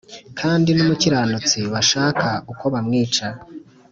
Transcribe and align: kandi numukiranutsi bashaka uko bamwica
kandi 0.39 0.69
numukiranutsi 0.75 1.59
bashaka 1.73 2.27
uko 2.51 2.65
bamwica 2.73 3.27